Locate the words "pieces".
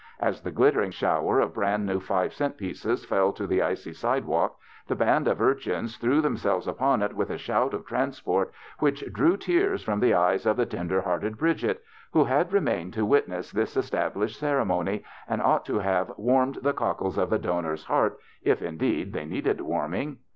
2.57-3.05